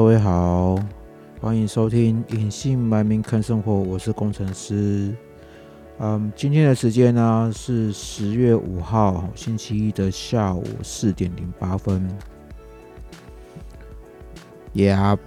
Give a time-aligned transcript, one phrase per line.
[0.00, 0.82] 各位好，
[1.42, 5.14] 欢迎收听《隐姓埋名看生活》，我是工程师。
[5.98, 12.08] 嗯，今天的时间呢是十月五号星期一的下午四点零八分。
[14.74, 15.18] Yeah，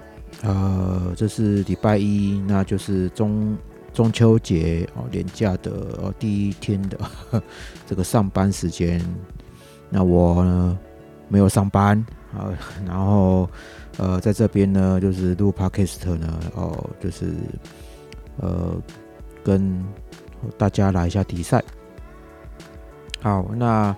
[0.42, 3.56] 呃，这是礼拜一，那就是中
[3.94, 5.72] 中秋节哦，年假的
[6.02, 7.00] 哦第一天的
[7.86, 9.00] 这个上班时间。
[9.92, 10.80] 那我呢
[11.30, 12.04] 没有上班
[12.36, 12.52] 啊，
[12.86, 13.50] 然后
[13.98, 17.34] 呃在这边呢就是录 podcast 呢哦，就是
[18.38, 18.76] 呃
[19.44, 19.84] 跟
[20.58, 21.64] 大家来一下比赛。
[23.22, 23.96] 好，那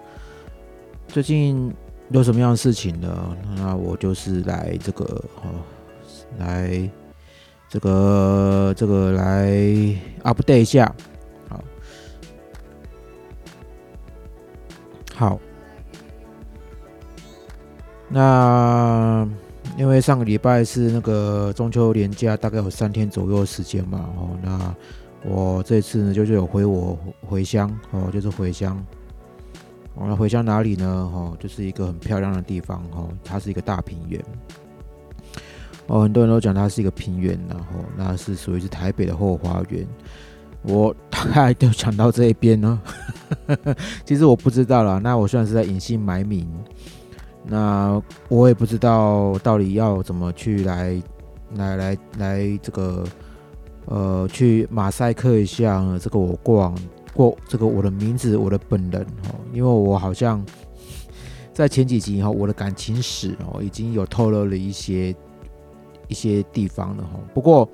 [1.08, 1.73] 最近
[2.09, 3.36] 有什么样的事情呢？
[3.56, 5.03] 那我就是来这个
[5.41, 5.50] 哦，
[6.38, 6.89] 来
[7.69, 9.50] 这个这个来
[10.23, 10.94] update 一下。
[11.50, 11.63] 好，
[15.16, 15.39] 好。
[18.07, 19.27] 那
[19.77, 24.75] 因为上个礼拜是那个中秋连假，大概有三天左右的时间嘛，哦，那
[25.23, 28.81] 我这次呢就是有回我回乡，哦，就是回乡，
[29.95, 30.85] 我那回乡哪里呢？
[30.85, 34.23] 哦，就是一个很漂亮的地方，哦，它是一个大平原，
[35.87, 37.65] 哦，很多人都讲它是一个平原，然后
[37.97, 39.85] 那是属于是台北的后花园，
[40.61, 42.79] 我大概就讲到这一边呢，
[44.05, 46.47] 其实我不知道了，那我算是在隐姓埋名。
[47.47, 51.01] 那我也不知道到底要怎么去来
[51.56, 53.03] 来来来这个
[53.85, 56.78] 呃去马赛克一下这个我过往
[57.13, 60.44] 过这个我的名字我的本人哦，因为我好像
[61.53, 65.16] 在前几集哈我的感情史哦已经有透露了一些
[66.07, 67.69] 一些地方了哈，不过。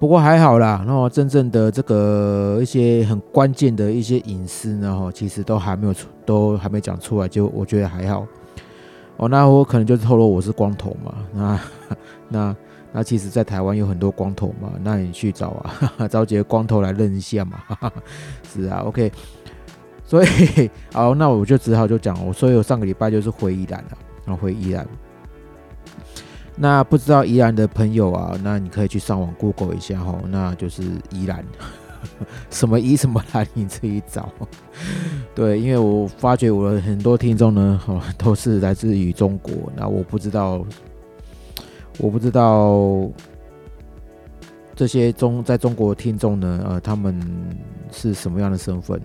[0.00, 8.26] 不过还好啦，然后真正的这个一些很关键的一些隐私呢，哈，其实都还没有出，都还没讲出来，就我觉得还好。
[9.18, 11.60] 哦，那我可能就透露我是光头嘛，那
[12.30, 12.56] 那
[12.92, 15.50] 那其实，在台湾有很多光头嘛，那你去找
[15.98, 17.58] 啊， 找几个光头来认一下嘛，
[18.50, 19.12] 是啊，OK。
[20.06, 23.90] 所以 好，那我就只好就讲，我所以我上个礼拜就是回宜兰了，
[24.24, 24.88] 然后回宜兰。
[26.62, 31.42] 那不知道宜兰的朋友啊，那你可以去上网 Google 一下哈，那就是宜兰，
[32.50, 34.28] 什么宜什么兰，你自己找。
[35.34, 40.62] 对，因为我发觉我的很多听众呢，哈， 都是来自于中国，那我不知道，
[41.96, 43.08] 我不知道
[44.76, 47.18] 这些中在中国听众呢，呃，他们
[47.90, 49.00] 是什么样的身份？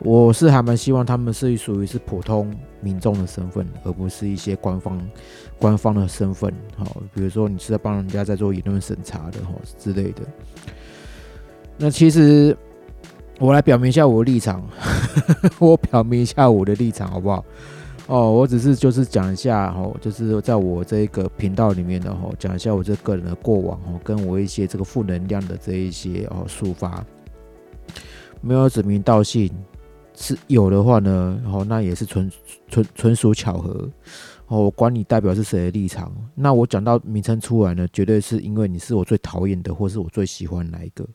[0.00, 5.00] 我是还蛮希望他们是属于是普通民众的身份，而不是一些官方
[5.58, 6.52] 官方的身份。
[6.76, 10.22] 好，比如说你是在帮人家在做言论审查的哈之类的。
[11.78, 12.56] 那其实
[13.38, 14.66] 我来表明一下我的立场，
[15.58, 17.44] 我表明一下我的立场好不好？
[18.06, 27.04] 哦，我只是就是讲一下哈，就是在我这个频道里面的哈，讲一下我这个人的过往哦，跟我一些这个负能量的这一些哦抒发，
[28.40, 29.50] 没有指名道姓。
[30.16, 32.30] 是有的话呢，哦，那也是纯
[32.68, 33.88] 纯纯属巧合，
[34.46, 41.06] 哦，我管你代表是谁的立场，那我讲到名称出来呢，绝对是因为你是我最讨厌的，或是我最喜欢哪一个，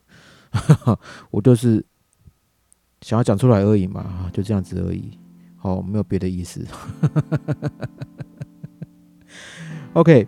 [1.31, 1.83] 我就是
[3.01, 5.17] 想要讲出来而已嘛，就这样子而已，
[5.57, 6.63] 好，没有别的意思。
[9.93, 10.25] OK。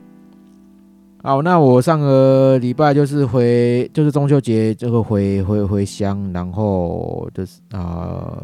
[1.25, 8.37] 好，那我上个礼拜就是回，就是中秋节这个回回回乡，然后就是啊，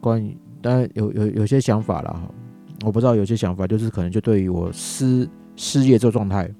[0.00, 2.22] 关于当然有有有些想法了哈，
[2.84, 6.50] 我不知道有些想法就是可能就对于我失失业这个状态，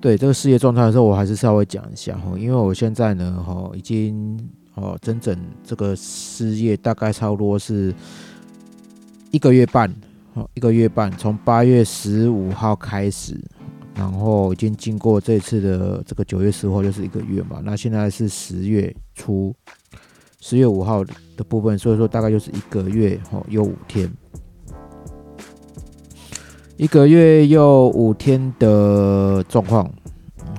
[0.00, 4.38] 对这个失业状态的时候，我还是稍微讲一下哈，因为我现在呢哈已经
[4.76, 7.92] 哦整整这个失业大概差不多是
[9.32, 9.92] 一个月半，
[10.34, 13.36] 哦一个月半，从八月十五号开始。
[13.98, 17.60] 然后已经经过这次的这个九月十号，就是一个月嘛。
[17.64, 19.52] 那现在是十月初，
[20.40, 21.04] 十月五号
[21.36, 24.08] 的部分，所以说大概就是一个月哦，又五天，
[26.76, 29.92] 一个月又五天的状况。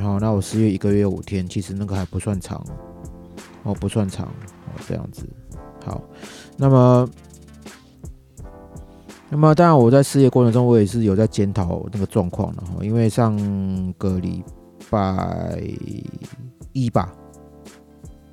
[0.02, 2.62] 好，那我十月一个月五天，其实那个还不算长
[3.64, 5.26] 哦，不算长哦，这样子。
[5.86, 6.04] 好，
[6.58, 7.10] 那么。
[9.32, 12.78] 那么当然，我在事业过程中，我也是有在检讨那个状况的哈。
[12.82, 13.38] 因为上
[14.00, 14.44] 个礼
[14.90, 15.62] 拜
[16.74, 17.14] 一吧，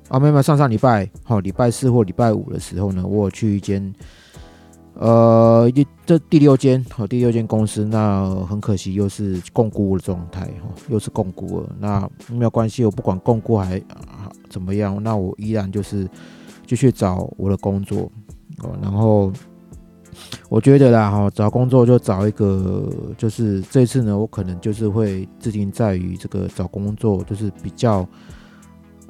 [0.09, 3.93] 啊，没有没有，上上礼拜，好，礼拜四或礼拜五的时候呢，我去一间，
[4.95, 11.75] 呃，一这第六间，好，第六间公司，那很可惜又是共估的状态哈，又是共估了。
[11.79, 13.79] 那没有关系，我不管共估还
[14.49, 16.09] 怎么样，那我依然就是
[16.65, 18.11] 继续找我的工作，
[18.63, 19.31] 哦，然后。
[20.49, 28.07] 我觉得啦，哈，找工作就找一个，就是这次呢，我可能就是会制定在于这个找工作，就是比较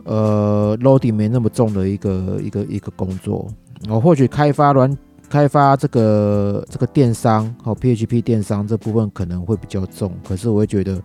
[0.03, 3.47] 呃，load 没那么重的一个一个一个工作。
[3.87, 4.95] 我或许开发软
[5.29, 11.01] 开发这个这个电商和 PHP 电商这部分可能会比较重，可是我会觉得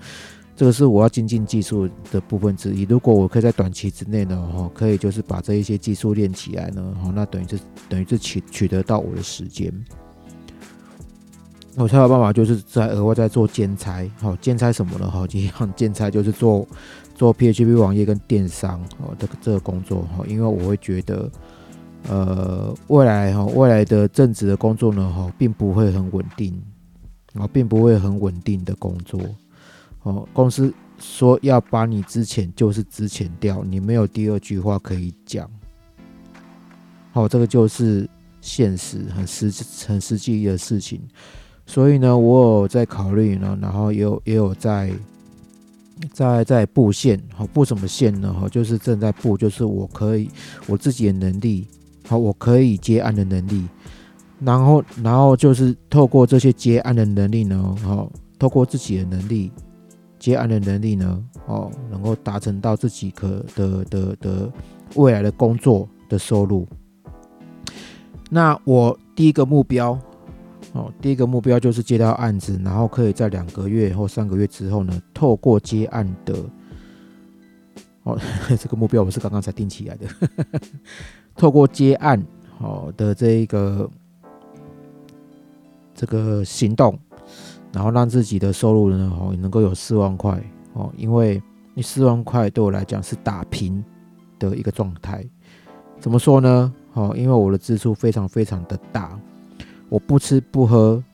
[0.55, 2.83] 这个是我要精进技术的部分之一。
[2.83, 9.73] 如果我可以在短期之内呢，哈，可以就是把这一些技术练起来呢，哈，那等于是等于是取取得到我的时间。
[11.77, 15.11] 我才有办法，就是在额外在做兼差，好兼差什么呢？
[15.11, 16.69] 哈，一样兼差就是做
[17.15, 21.31] 做 PHP 网页跟电商哦，这个这个工作哈，因为我会觉得，
[22.09, 26.63] 呃，未来哈，未来的正职的工作呢，哈，并不会很稳定，
[27.33, 29.19] 啊，并不会很稳定的工作，
[30.03, 35.51] 哦，公司说要把你之前就是之前掉，你没有第二句话可以讲，
[37.13, 38.07] 好，这个就是
[38.43, 39.51] 现实，很实
[39.87, 41.01] 很实际的事情。
[41.65, 44.93] 所以呢，我有在考虑呢，然后也有也有在
[46.13, 48.33] 在在布线，好布什么线呢？
[48.33, 50.29] 哈，就是正在布，就是我可以
[50.67, 51.67] 我自己的能力，
[52.07, 53.67] 好，我可以接案的能力，
[54.41, 59.51] 然后然后就是透过这些接案的能力呢，好，透过自己的能力
[60.19, 64.53] 接案的能力呢，哦，能够达成到自己可的的的
[64.97, 66.67] 未来的工作的收入。
[68.29, 69.99] 那我第一个目标。
[70.73, 76.35] 哦，第一个目标就是接到案子，然后可以在两个月或三个月之后呢，透过接案的，
[78.05, 78.19] 哦，
[78.59, 80.07] 这个目标我是刚刚才定起来的，
[81.37, 82.23] 透过接案
[82.59, 83.91] 好的这一个
[85.95, 86.99] 这个行动，
[87.71, 90.43] 然后让自己的收入呢，哦，能够有四万块
[90.73, 91.43] 哦，因为
[91.75, 93.85] 你四万块对我来讲是打平
[94.39, 95.23] 的一个状态，
[96.01, 96.73] 怎么说呢？
[96.95, 99.21] 哦，因为我的支出非常非常的大。
[99.93, 101.05] 我不吃不喝，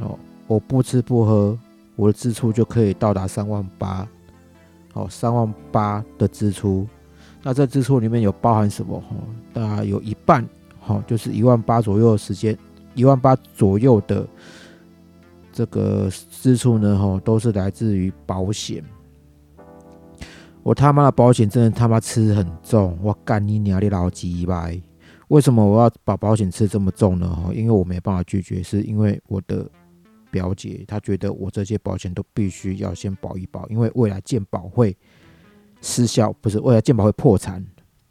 [0.00, 0.18] 哦，
[0.48, 1.56] 我不吃不喝，
[1.94, 4.04] 我的支出就可以到达三万八，
[4.92, 6.84] 好，三万八的支出，
[7.40, 8.98] 那这支出里面有包含什么？
[9.02, 9.14] 哈，
[9.52, 10.44] 大概有一半，
[10.80, 12.58] 好，就是一万八左右的时间，
[12.96, 14.26] 一万八左右的
[15.52, 18.82] 这个支出呢，哈，都是来自于保险。
[20.64, 24.68] 我他妈的保险真的他妈吃很重，我干你娘的老鸡巴！
[25.30, 27.28] 为什么我要把保险吃这么重呢？
[27.28, 29.64] 哈，因为我没办法拒绝，是因为我的
[30.28, 34.96] 表姐她觉得我这些保险都必须要先保一保，因为未来健保会
[35.80, 37.64] 失效，不是未来健保会破产，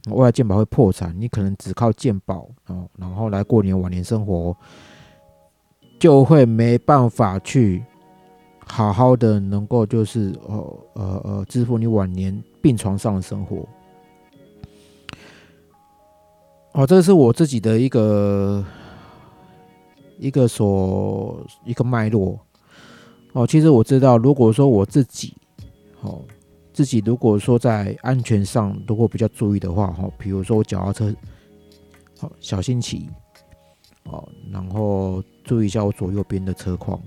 [0.09, 4.55] 未来健保会破产，你可能只靠健保哦，然后来过年晚年生活，
[5.99, 7.83] 就会没办法去
[8.65, 13.67] 好好的能够就是呃呃呃支付你晚年病床上的生活。
[16.73, 18.63] 哦，这是我自己的一个
[20.17, 22.39] 一个所一个脉络。
[23.33, 25.35] 哦，其实我知道，如果说我自己，
[26.01, 26.23] 哦，
[26.71, 31.13] 自己如果说在安全上如果比较注意的话，哈，比如说我脚踏车，
[32.19, 33.09] 好小心骑，
[34.05, 36.99] 哦，然后注意一下我左右边的车况，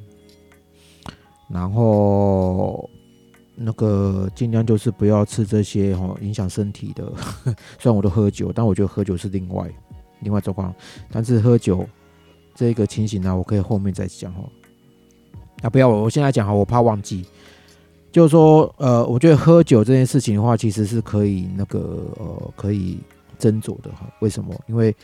[1.49, 2.89] 然后。
[3.65, 7.13] 那个尽量就是不要吃这些哈，影响身体的。
[7.79, 9.69] 虽然我都喝酒，但我觉得喝酒是另外
[10.21, 10.75] 另外状况。
[11.11, 11.87] 但是喝酒
[12.55, 14.43] 这个情形呢，我可以后面再讲哈。
[15.63, 17.25] 啊，不要我，我现在讲哈，我怕忘记。
[18.11, 22.99] 就是说，呃，我觉得喝酒这件事情的话，其实是可以那个呃，可以
[23.39, 24.07] 斟酌的哈。
[24.21, 24.55] 为什么？
[24.67, 24.95] 因为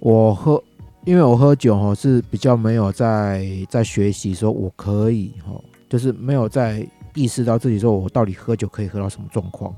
[0.00, 0.62] 我喝，
[1.04, 5.52] 因为我喝酒哈是比较没有在在学习，说我可以哈，
[5.88, 6.86] 就是没有在。
[7.18, 9.74] 意识到自己说，我到底喝酒可以喝到什么状况？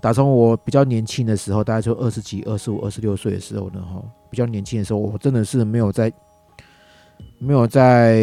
[0.00, 6.12] 打从我比较年轻的时候，大概就二十几、二十五、二十六岁的时候呢，哈，比较年轻的时候，我真的是没有在，
[7.38, 8.14] 没有在，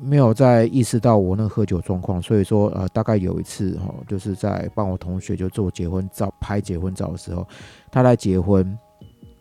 [0.00, 2.20] 没有在意识到我那喝酒状况。
[2.22, 7.46] 所以说，呃，大概有一次，哈，就是在帮我同学就做结婚照、拍结婚照的时候，
[7.90, 8.78] 他来结婚，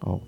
[0.01, 0.19] 哦。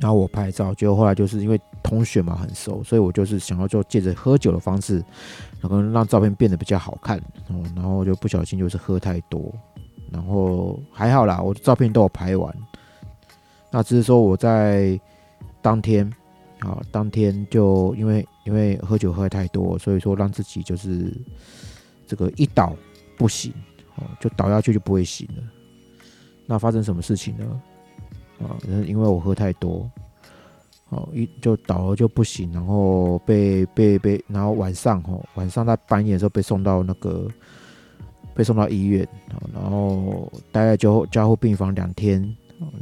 [0.00, 5.04] 然后我拍照，结果后来就是因为同学嘛很熟，所以我就是想要就借着喝酒的方式，
[5.62, 7.16] 可能让照片变得比较好看。
[7.48, 9.54] 哦，然后就不小心就是喝太多，
[10.10, 12.54] 然后还好啦，我的照片都有拍完。
[13.70, 15.00] 那只是说我在
[15.62, 16.04] 当天
[16.58, 21.10] 啊，当天就因为因为喝酒喝太多，所以说让自己就是
[22.06, 22.76] 这个一倒
[23.16, 23.52] 不行，
[23.96, 25.42] 哦，就倒下去就不会醒了。
[26.44, 27.62] 那发生什么事情呢？
[28.40, 29.88] 啊，因为我喝太多，
[30.92, 37.26] 哦，一就倒了就不行，然后被被被，然后晚上哦，晚上在半夜的时候被送到那个
[38.34, 39.08] 被送到医院，
[39.54, 42.22] 然后待在交交护病房两天，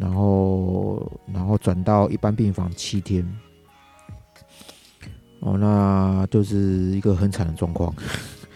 [0.01, 3.25] 然后然后转到一般病房七天，
[5.39, 6.57] 哦，那就是
[6.91, 7.95] 一个很惨的状况。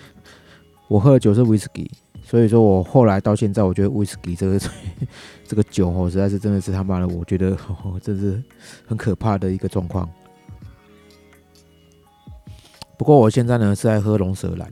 [0.88, 1.88] 我喝的酒是威士忌，
[2.34, 4.58] 所以说我后来到现在，我觉得威士忌这个
[5.46, 8.42] 这个酒哦，实在是真的是他妈的，我觉得哦真是
[8.84, 10.10] 很可怕的一个状况。
[12.98, 14.68] 不过我现在呢是在喝龙舌兰，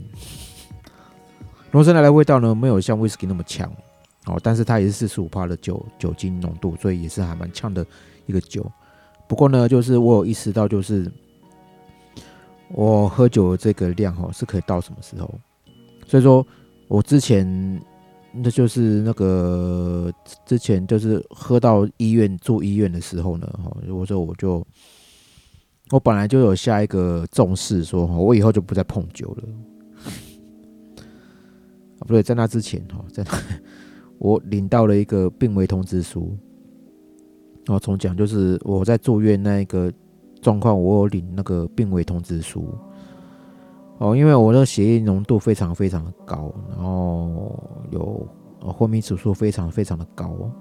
[1.70, 3.72] 龙舌兰的味道呢没有像威士忌那么强
[4.26, 7.86] 哦，但是它也是四十五帕的酒酒精浓度，所以也是还蛮呛的
[8.26, 8.68] 一个酒。
[9.28, 11.08] 不过呢，就是我有意识到，就是
[12.70, 15.32] 我喝酒的这个量哦是可以到什么时候，
[16.08, 16.44] 所以说
[16.92, 17.80] 我之前
[18.34, 20.12] 那就是那个
[20.44, 24.64] 之前就是喝到医院住医院的时候呢，哈，我说我就。
[25.90, 29.42] 我本来就有下一个重视，说哈，我以后就不再碰酒了。
[31.98, 33.30] 啊，不对，在那之前哈，在那
[34.16, 36.34] 我领到了一个病危通知书。
[37.66, 39.92] 哦，从讲就是我在住院那一个
[40.40, 42.66] 状况，我有领那个病危通知书。
[44.02, 47.56] 哦，因为我的血液浓度非常非常的高，然后
[47.90, 48.26] 有
[48.60, 50.52] 昏迷指数非常非常的高哦。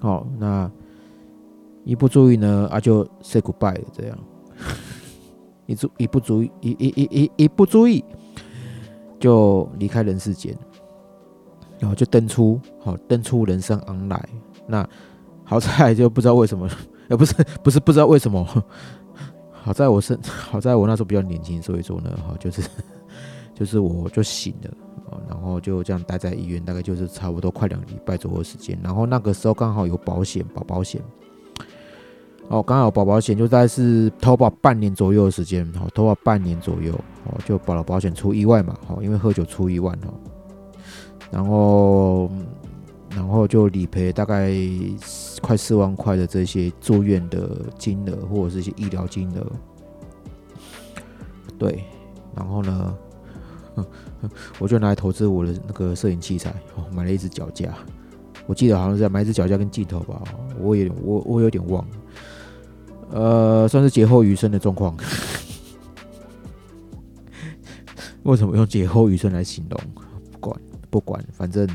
[0.00, 0.70] 好，那。
[1.84, 4.18] 一不注意呢，啊就 say goodbye 了，这样，
[5.66, 8.04] 一注一不注意，一一一一一不注意，
[9.20, 10.52] 就离开人世间，
[11.78, 14.18] 然后就登出，好登出人生 online。
[14.66, 14.84] 那
[15.44, 16.68] 好在就不知道为什么，
[17.08, 17.32] 也不是
[17.62, 18.44] 不是不知道为什么，
[19.66, 22.62] 好在我是 好在我那时候比较年轻，所以说呢，哈就是
[23.52, 24.70] 就是我就醒了，
[25.28, 28.78] 然后就这样待在医院，大概就是差不多快两礼拜左右时间。
[28.80, 31.02] 然后那个时候刚好有保险，保保险。
[32.48, 36.94] 哦，刚好保保险就大概是投保半年左右的时间，好，投保半年左右，
[37.24, 40.14] 哦，就保了保险出意外嘛，好，因为喝酒出意外哦，
[41.32, 42.30] 然后，
[43.10, 44.52] 然后就理赔大概
[45.46, 49.46] 快四万块的这些住院的金额或者是一些医疗金额，
[51.56, 51.84] 对，
[52.34, 52.98] 然后呢，
[54.58, 56.52] 我就拿来投资我的那个摄影器材，
[56.92, 57.72] 买了一只脚架，
[58.48, 60.20] 我记得好像是买一只脚架跟镜头吧，
[60.58, 61.86] 我也我我有点忘。
[63.12, 64.96] 呃，算是劫后余生的状况。
[68.24, 69.80] 为什么用劫后余生来形容？
[70.32, 70.60] 不管
[70.90, 71.68] 不管，反正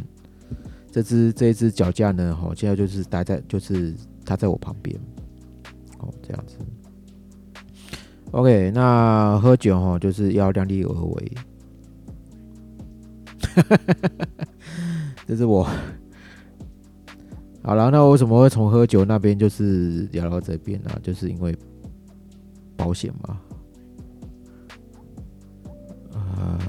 [0.92, 3.96] 这只这一只脚架呢，哈，现在就是待在，就是
[4.26, 5.00] 它在我旁边，
[6.00, 6.58] 哦，这样子。
[8.32, 11.32] OK，那喝酒哈，就是要量力而为。
[15.28, 15.68] 这是我。
[17.64, 20.92] 好了，那为什么会从喝酒那边就是聊到这边呢？
[21.04, 21.56] 就是因为
[22.76, 23.40] 保险嘛。
[26.14, 26.60] 啊，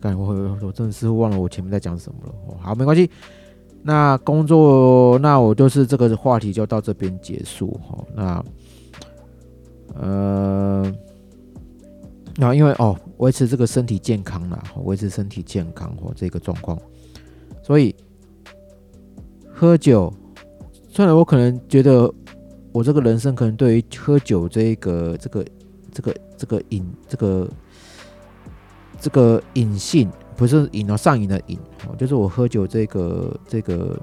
[0.00, 2.34] 刚我我真的是忘了我前面在讲什么了。
[2.58, 3.10] 好，没关系。
[3.82, 8.04] 那工作，那我就是这个话题就到这边结束哈。
[8.14, 8.44] 那
[10.00, 10.92] 呃，
[12.36, 16.78] 那因为哦，维持这个身体健康啦，维持身体健康或这个状况，
[17.62, 17.94] 所以
[19.52, 20.12] 喝酒。
[20.88, 22.12] 虽然我可能觉得
[22.70, 25.44] 我这个人生可能对于喝酒这个这个
[25.90, 27.50] 这个这个瘾这个
[29.00, 33.98] 这个瘾性不是瘾哦上瘾的瘾哦，就是我喝酒这个这个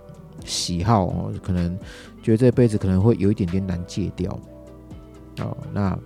[0.45, 1.77] 喜好哦，可能
[2.21, 4.31] 觉得这辈子可能会有一点点难戒掉
[5.39, 5.55] 哦。
[5.73, 5.97] 那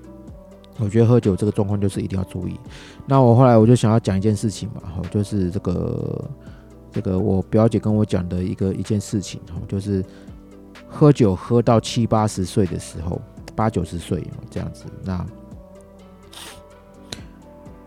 [0.79, 2.59] 我觉得喝酒这个状况就是一定要注意。
[3.05, 6.31] 那我后来我就想要讲一件事情嘛，哈，就是这个
[6.91, 10.03] 这个我表姐跟我讲的一个一件事情哈，就是。
[10.95, 13.19] 喝酒喝到七八十岁的时候，
[13.55, 15.25] 八九十岁这样子，那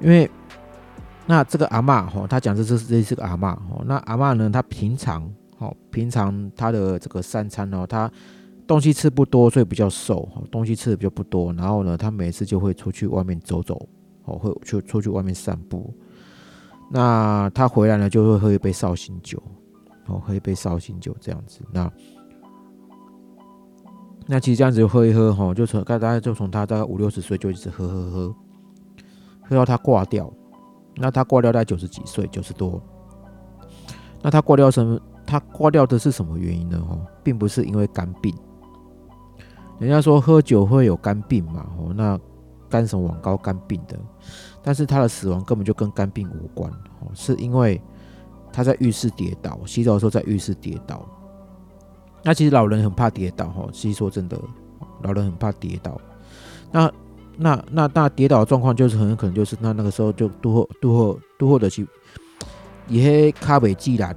[0.01, 0.29] 因为
[1.27, 5.29] 那这个阿妈哈，他讲这是这是个阿妈哦，那阿妈呢，她平常
[5.59, 8.11] 哦，平常她的这个三餐哦，她
[8.67, 13.89] 东西吃不多，所以比较瘦，东西吃的比较不多，然后呢，她每次就会出去外面走走，
[14.25, 15.93] 哦，会去出去外面散步，
[16.91, 19.43] 那她回来呢，就会喝一杯绍兴酒，
[20.07, 21.91] 哦，喝一杯绍兴酒这样子，那。
[24.29, 28.35] 那其实这样子喝一喝哈，就从大概就从他大概五六十岁就一直喝喝喝，
[29.43, 30.29] 喝到他挂掉。
[30.97, 32.81] 那他挂掉在九十几岁，九十多。
[34.23, 34.99] 那他挂掉什么？
[35.27, 36.81] 他挂掉的是什么原因呢？
[36.89, 38.35] 哦，并不是因为肝病。
[39.79, 42.19] 人家说喝酒会有肝病嘛，哦，那
[42.71, 43.99] 肝什么往高肝病的。
[44.63, 47.81] 但是他的死亡根本就跟肝病无关，哦，是因为
[48.53, 51.05] 他在浴室跌倒，洗澡的时候在浴室跌倒。
[52.23, 54.41] 那其实老人很怕跌倒哈，其实说真的，
[55.03, 56.01] 老人很怕跌倒。
[56.73, 56.91] 那
[57.37, 61.87] 那那那跌倒状况就是很可能就是那那个时候就都或都或都或者是
[62.89, 64.15] 伊迄卡袂自然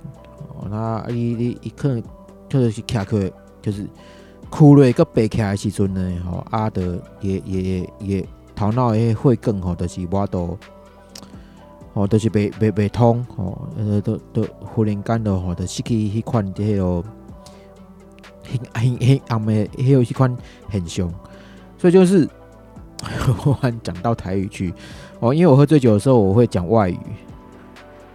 [0.56, 2.04] 哦，那伊伊伊可能
[2.48, 3.86] 就是卡去就是
[4.50, 10.58] 哭累个背起来时阵呢，吼阿德也也也头脑诶会更好，就是我都，
[11.94, 17.04] 哦，都是未未未通，哦，呃，都都忽然间的吼，就失去迄款迄个，
[18.44, 20.36] 很很很暗的，迄有迄款
[20.68, 21.14] 很凶，
[21.78, 22.28] 所以就是
[23.38, 24.74] 忽 然讲到台语去，
[25.20, 26.98] 哦，因为我喝醉酒的时候，我会讲外语，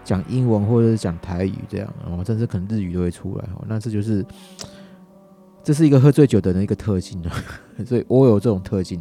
[0.04, 4.24] 讲英文或者是讲台语这样，哦，甚至可能日语都会出来，哦，那这就是，
[5.62, 7.32] 这是一个喝醉酒的人一个特性啊，
[7.86, 9.00] 所以我有这种特性。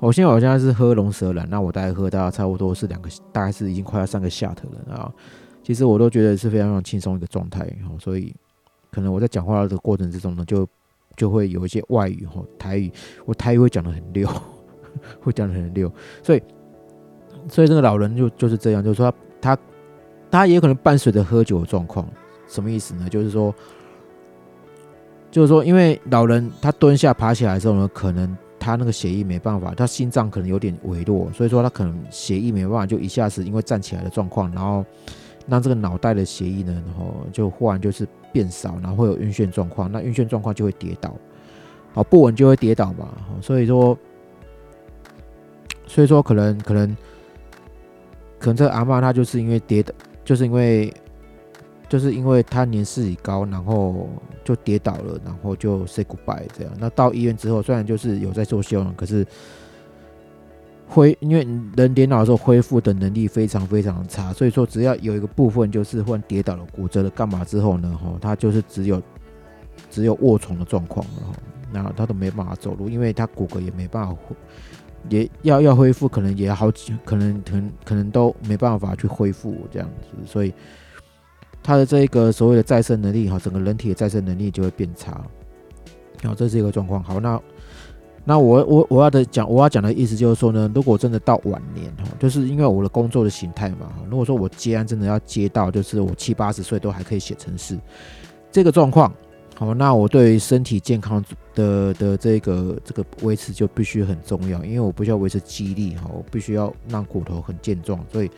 [0.00, 4.94] 我现在我现在是喝龙舌兰，那我大概喝到差不多是两个，大概是已经快要三个下头了。
[4.94, 5.10] 啊。
[5.62, 7.64] 其实我都觉得是非常非常轻松一个状态。
[7.88, 8.34] 哦，所以
[8.90, 10.68] 可能我在讲话的过程之中呢，就
[11.16, 12.92] 就会有一些外语哦，台语，
[13.24, 14.28] 我台语会讲的很溜，
[15.20, 15.90] 会讲的很溜，
[16.22, 16.42] 所以
[17.48, 19.58] 所以这个老人就就是这样，就是说他
[20.30, 22.08] 他也可能伴随着喝酒的状况，
[22.48, 23.08] 什么意思呢？
[23.08, 23.54] 就是说
[25.30, 28.36] 就是说，因为老人他蹲下爬起来的时候呢，可能。
[28.56, 34.82] 他那个血液没办法，他心脏可能有点微弱，所以说他可能血液没办法，就一下子因为站起来的状况，然后
[35.46, 41.14] 让这个脑袋的血液呢，然后就忽然就是变少，然后会有晕眩状况，那晕眩状况就会跌倒，
[41.92, 43.06] 好不稳就会跌倒嘛，
[43.42, 43.94] 所以说，
[45.86, 46.96] 所以说可能可能
[48.38, 49.92] 可能这个阿妈她就是因为跌倒，
[50.24, 50.92] 就是因为。
[51.86, 54.08] 就是因为他年事已高，然后
[54.42, 56.72] 就跌倒了，然后就 say goodbye 这样。
[56.78, 59.24] 那到医院之后，虽然就是有在做修养，可是
[60.88, 69.00] 恢因为人跌倒的时候恢复的能力非常非常差，所以说只要有一个部分就是忽然跌倒了、骨折了干嘛之后呢，哈，他就是只有
[69.90, 71.34] 只有卧床的状况了，哈，
[71.70, 74.16] 那他都没办法走路，因为他骨骼也没办法，
[75.08, 80.52] 也要要恢复，可能也好几，可能可能可能都没办法去恢复这样子，所以。
[81.66, 85.18] 他的这个所谓的再生能力哈，整个人体的再生能力就会变差，
[86.22, 87.02] 好，这是一个状况。
[87.02, 87.40] 好，那
[88.22, 97.78] 那我我我要的讲我要讲的意思就是说呢，如果真的到晚年哈，就是因为我的工作的形态嘛，如果说我接案真的要接到，就是我七八十岁都还可以写程式，
[98.52, 99.10] 这个状况，
[99.54, 108.30] 好，那我对于身体健康的的这个这个维持就必须很重要，因为我不需要维持肌力哈，我必须要让骨头很健壮，所以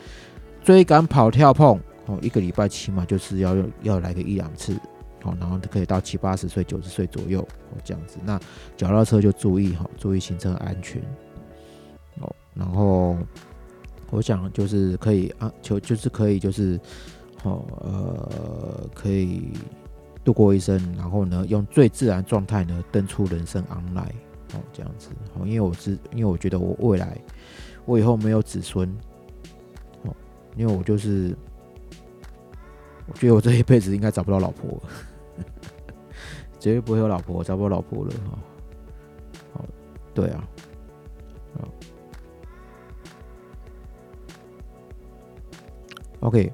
[0.62, 1.81] 追赶跑跳碰。
[2.09, 4.74] 哦，一个礼拜起码就是要要来个一两次，
[5.24, 8.18] 哦，然后可以到七八十岁、九十岁左右，哦，这样子。
[8.24, 8.38] 那
[8.76, 11.02] 脚踏车就注意哈，注意行车安全，
[12.20, 13.16] 哦，然后
[14.11, 16.79] 我想就是可以啊，就就是可以就是，
[17.42, 19.50] 哦，呃，可以
[20.26, 24.10] 度过一生，然后呢，用最自然状态呢登出人生 online，
[24.54, 25.10] 哦，这样子。
[25.34, 27.16] 哦，因为我是因为我觉得我未来
[27.84, 28.88] 我以后没有子孙，
[30.02, 30.12] 哦，
[30.56, 31.34] 因为我就是。
[33.08, 34.82] 我觉得我这一辈子应该找不到老婆，
[36.58, 38.36] 绝对不会有老婆，找不到老婆了哈。
[39.54, 39.64] 好，
[40.12, 40.48] 对啊
[46.18, 46.52] ，，OK，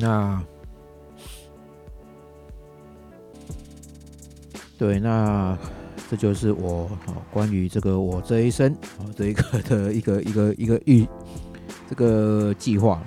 [0.00, 0.42] 那
[4.84, 5.56] 对，那
[6.10, 6.86] 这就是我
[7.32, 11.08] 关于这个我这一生啊这一个 的一个一个一个预
[11.88, 13.02] 这个计划。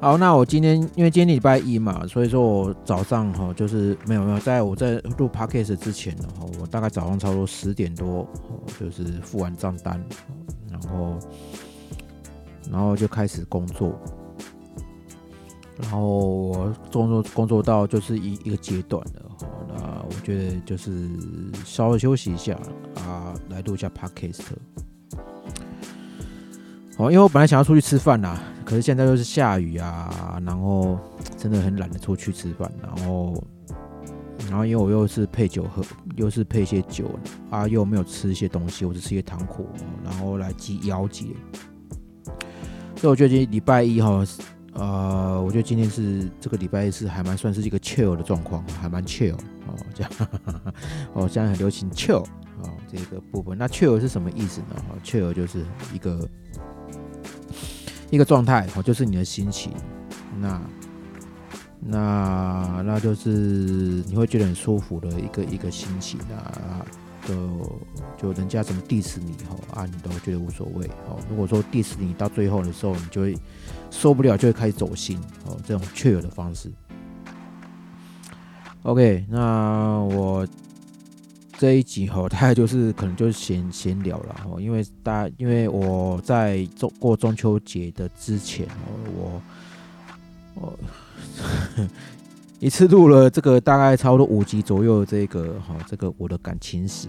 [0.00, 6.26] 好，那我今天因为今天礼拜一嘛，所以说我早上哈就是没有没有，在我在录 podcast 之前呢，
[6.58, 8.26] 我大概早上差不多十点多，
[8.80, 10.02] 就是付完账单，
[10.70, 11.18] 然后
[12.72, 13.92] 然后就开始工作，
[15.82, 19.29] 然后我工作工作到就是一一个阶段了，
[19.68, 21.08] 那我觉得就是
[21.64, 22.54] 稍微休息一下
[22.96, 24.42] 啊，来录一下 podcast。
[26.96, 30.98] 哦，因为我本来想要出去吃饭呐，可是现在又是下雨啊，然后
[31.36, 33.42] 真的很懒得出去吃饭，然后，
[34.50, 35.82] 然后因为我又是配酒喝，
[36.16, 37.10] 又是配一些酒
[37.48, 39.64] 啊，又没有吃一些东西，我只吃一些糖果，
[40.04, 41.26] 然后来积腰节。
[42.96, 44.22] 所以我觉得礼拜一哈，
[44.72, 49.34] 呃，我觉得今天是这个礼拜是还蛮算是一个 chill 的状况，还蛮 chill
[49.66, 50.10] 哦， 这样，
[51.12, 52.24] 哦，现在很流行 chill
[52.62, 53.56] 哦，这个部分。
[53.58, 54.76] 那 chill 是什么意思呢？
[54.88, 56.28] 哦，chill 就是一个。
[58.12, 59.72] 一个状态哦，就是你的心情，
[60.40, 60.60] 那
[61.78, 66.84] 那那就是你会觉得很舒服的一个一个心情啊，
[67.24, 67.80] 就
[68.20, 71.20] 就人家怎么 diss 你吼啊，你都觉得无所谓哦。
[71.30, 73.38] 如果说 diss 你到最后的时候，你就会
[73.90, 76.70] 受不了，就会开始走心哦，这种确有的方式。
[78.82, 80.46] OK，那我。
[81.58, 89.42] 这一集哈， 大概就是可能就是闲闲聊了哈，因为大因为我在中过中秋节的之前哦，
[90.54, 90.78] 我我
[92.60, 97.08] 一次录了这个大概差不多五集左右这个哈，这个我的感情史。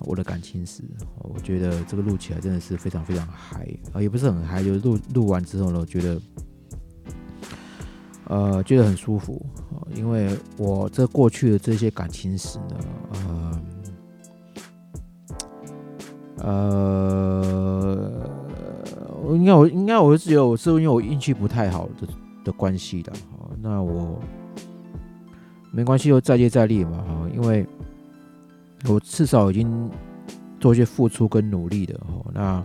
[0.00, 0.82] 我的感情史，
[1.18, 6.20] 我觉得这个录起来真的是非常非常嗨啊，也不是很嗨，就是录录完之后呢，我觉得，
[8.24, 12.80] 呃，觉得很舒服啊，因为我这过去的这些感情史呢，
[13.12, 13.60] 呃，
[16.38, 18.26] 呃，
[19.34, 22.08] 应该我应该我是觉我是因为我运气不太好的
[22.44, 23.12] 的关系的，
[23.60, 24.18] 那我
[25.70, 27.66] 没关系，就再接再厉嘛，哈，因为。
[28.88, 29.90] 我至少已经
[30.58, 32.64] 做一些付出跟努力的哈，那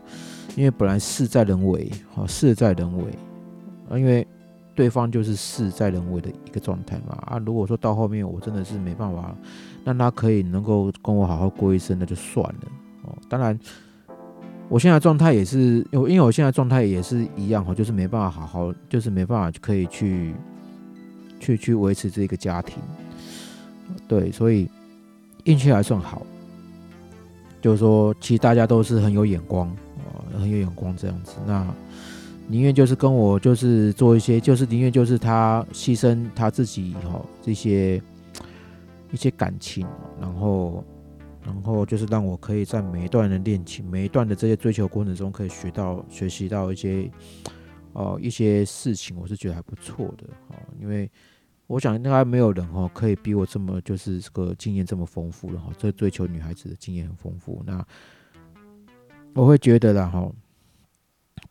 [0.55, 3.03] 因为本来事在人为，哈，事在人为
[3.89, 4.25] 啊，因为
[4.73, 9.35] 对方就是事在人为的一个状态嘛啊，如果说到后面我真的是没办法
[9.83, 12.71] 让他可以能够跟我好好过一生，那就算了
[13.03, 13.17] 哦。
[13.29, 13.59] 当然，
[14.69, 20.33] 我现在状态也是，因为因为我现在状态也是一样哈，就是没办法好好，就是没办法可以去
[21.41, 22.81] 去去维持这个家庭，
[24.07, 24.69] 对，所以。
[25.45, 26.25] 运气还算好，
[27.61, 31.35] 就是说，其实大家都是很有眼光啊，很有眼光这样子。
[31.47, 31.65] 那
[32.47, 38.01] 宁愿就是跟我就是做一些，就是宁愿就是他牺牲他自己哈这些
[39.11, 39.85] 一些感情，
[40.19, 40.83] 然后
[41.43, 47.09] 然后就是让我可以在每一段的恋情、每一段的这些追求过程中，可以学到学习到一些
[47.93, 51.09] 哦一些事情，我是觉得还不错的哦，因为。
[51.67, 57.63] 我想应该没有人哈可以比我这么就是这个经验这么丰富了哈，这追求女孩子的经验很丰富。
[57.65, 57.83] 那
[59.33, 60.31] 我会觉得啦哈，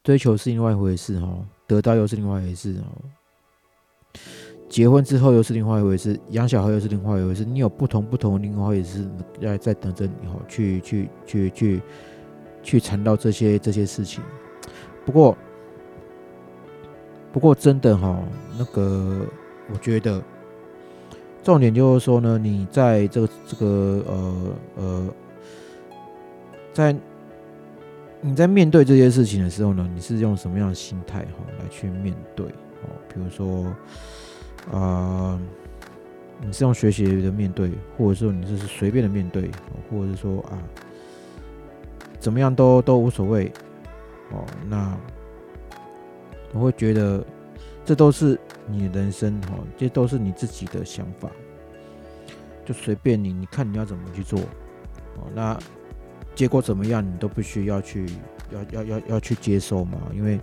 [0.05, 4.21] 追求是另外一回事哈，得到又是另外一回事哦。
[4.69, 7.45] 结婚之后又是另外一回事，养小孩又是另外一回事。
[7.45, 11.83] 你有不同不同的另外一回事在在等着你哈，去去去去
[12.63, 14.23] 去谈到这些这些事情。
[15.05, 15.37] 不过
[17.33, 18.23] 不过真的哈，
[18.57, 19.27] 那个。
[19.73, 20.23] 我觉得
[21.43, 23.67] 重点就是说呢，你在这个这个
[24.07, 24.37] 呃
[24.77, 25.09] 呃，
[26.73, 26.97] 在
[28.21, 32.89] 你在面对这些事情的时候呢，你是用什么样的心态哈来去面对哦？
[33.13, 33.75] 比如说
[34.73, 35.39] 啊，
[36.41, 39.51] 你是用学习的面对，或者说你这是随便的面对，
[39.91, 40.57] 或者是说啊，
[42.19, 43.53] 怎么样都都无所谓
[44.31, 44.43] 哦。
[44.69, 44.97] 那
[46.55, 47.23] 我会觉得
[47.85, 48.39] 这都是。
[48.67, 51.31] 你人生哈，这都是你自己的想法，
[52.65, 55.29] 就随便你，你看你要怎么去做哦。
[55.35, 55.59] 那
[56.35, 58.07] 结果怎么样，你都必须要去，
[58.51, 59.99] 要要要要去接受嘛。
[60.15, 60.41] 因为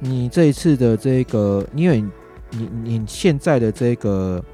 [0.00, 2.02] 你这一次的这个，因为
[2.50, 4.44] 你你现在的这个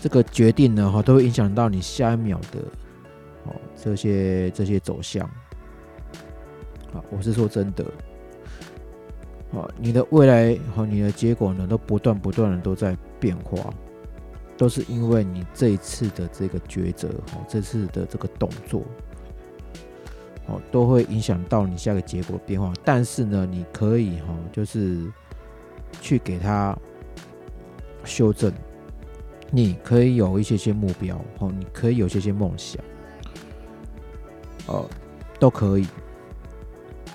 [0.00, 2.60] 这个决定呢，哈，都会影响到你下一秒的
[3.46, 5.28] 哦这些这些走向。
[6.94, 7.84] 啊，我是说真的。
[9.54, 13.72] 啊，你的未来和你的结果呢，都不断不断的都在变化，
[14.56, 18.82] 都是因为你这一次的这个抉择，哈，这次的这个动作，
[20.46, 22.72] 哦，都会影响到你下个结果变化。
[22.82, 25.04] 但是呢，你可以哈，就是
[26.00, 26.74] 去给他
[28.04, 28.50] 修正，
[29.50, 32.82] 你可以有一些些目标，哦，你可以有些些梦想，
[34.66, 34.88] 哦，
[35.38, 35.86] 都可以。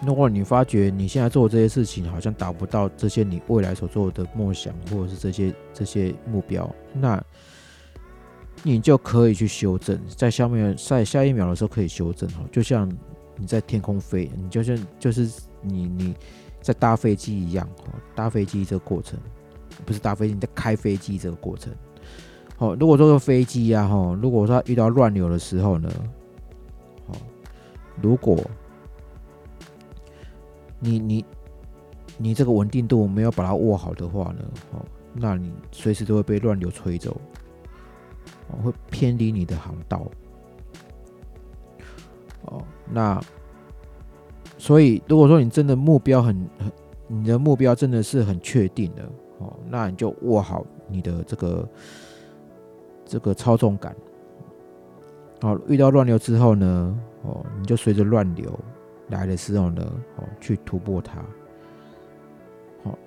[0.05, 7.21] 如果你发觉你现在做这些事情好像达不到这些你未来所做的梦想，或者是这些这些目标，那
[8.61, 12.41] 你就可以去修正，在下面在下一秒的时候可以修正哈。
[12.51, 12.87] 就像
[13.37, 15.27] 你在天空飞，你就像就是
[15.61, 16.15] 你你
[16.61, 19.19] 在搭飞机一样哈，搭飞机这个过程
[19.83, 21.73] 不是搭飞机，你在开飞机这个过程。
[22.55, 25.91] 好，如果说飞机呀哈，如果说遇到乱流的时候呢，
[27.07, 27.15] 好，
[28.01, 28.39] 如果
[30.79, 31.25] 你你
[32.17, 37.19] 你这个稳定度没有把它握好的话呢，哦，那你随时都会被乱流吹走，
[38.49, 40.05] 哦，会偏离你的航道，
[42.45, 43.19] 哦，那
[44.57, 46.71] 所以如果说你真的目标很很，
[47.07, 49.03] 你的目标真的是很确定的，
[49.39, 51.69] 哦，那你就握好你的这个
[53.05, 53.95] 这个操纵感，
[55.41, 58.59] 好，遇到乱流之后呢，哦，你就随着乱流。
[59.09, 59.81] 来的时候呢，
[60.17, 61.21] 哦，去突破它，
[62.83, 62.97] 好，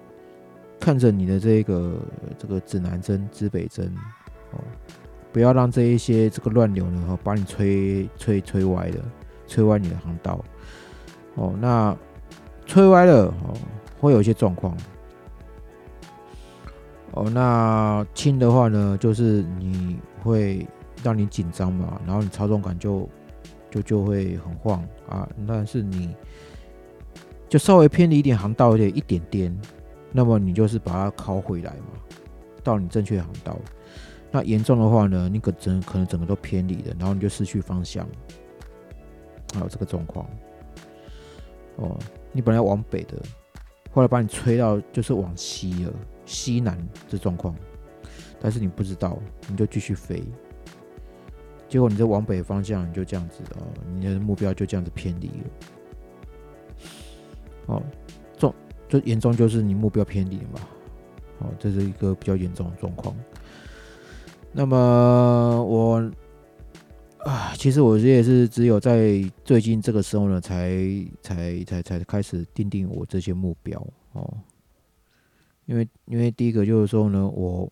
[0.81, 1.99] 看着你的这个
[2.39, 3.93] 这个指南针、指北针，
[4.53, 4.59] 哦，
[5.33, 9.05] 不要让这一些这个乱流呢，哦，把你吹吹吹歪了，
[9.47, 10.43] 吹歪你的航道，
[11.35, 11.95] 哦，那
[12.65, 13.55] 吹歪了，哦，
[14.01, 14.77] 会有一些状况，
[17.13, 20.67] 哦，那轻的话呢，就是你会
[21.03, 23.09] 让你紧张嘛，然后你操纵感就。
[23.73, 26.15] 就就会很晃啊，但是你
[27.49, 29.61] 就稍微偏离一点航道的一点点，
[30.13, 32.01] 那么你就是把它拷回来嘛，
[32.65, 33.59] 到你正确航道。
[34.31, 38.09] 那严重的话呢，你可整可能整个都偏离了，然后你就失去方向，
[39.53, 40.25] 还有这个状况。
[41.77, 41.99] 哦，
[42.31, 43.21] 你本来往北的，
[43.91, 45.93] 后来把你吹到就是往西了，
[46.25, 47.53] 西南这状况，
[48.41, 49.19] 但是你不知道，
[49.49, 50.23] 你就继续飞，
[51.71, 53.63] 结果你这往北方向你就这样子哦，
[53.95, 55.51] 你的目标就这样子偏离了。
[57.67, 57.83] 哦，
[58.37, 58.53] 重
[58.89, 60.61] 就严重就是你目标偏离嘛，
[61.39, 63.15] 哦，这是一个比较严重的状况。
[64.53, 66.11] 那么我
[67.19, 70.77] 啊，其实我这也是只有在最近这个时候呢，才
[71.23, 73.81] 才才才开始定定我这些目标
[74.15, 74.37] 哦。
[75.67, 77.71] 因为因为第一个就是说呢，我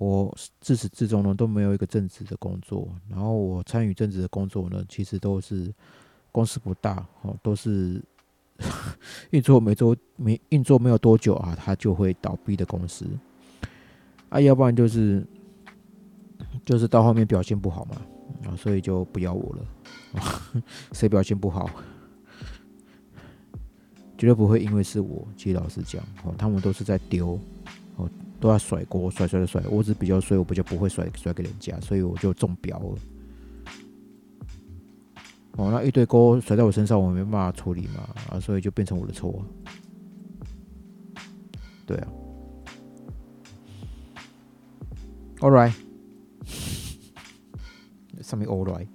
[0.00, 5.70] 我自始至终呢都没有一个正职的工作，然后我参与正职的工作呢，其实都是
[6.32, 8.02] 公司不大哦，都是
[9.28, 13.04] 运作没做没运作没有多久啊，它就会倒闭的公司
[14.30, 15.22] 啊，要不然就是。
[16.64, 17.96] 就是到后面表现不好嘛，
[18.46, 20.62] 啊，所以就不要我了。
[20.92, 21.68] 谁表现不好，
[24.16, 25.28] 绝对不会因为是我。
[25.36, 27.38] 其实老实讲，哦，他们都是在丢，
[27.96, 28.08] 哦，
[28.40, 29.62] 都要甩锅，甩甩的甩。
[29.70, 32.98] 我只比较衰，我比较不会甩甩给人家，所以我就中标了。
[35.56, 39.44] 哦，那一堆锅甩在我身上，我没办法处理嘛，啊，所以就变成我的错。
[41.86, 42.08] 对啊。
[45.40, 45.72] All right。
[48.22, 48.86] 上面 all right，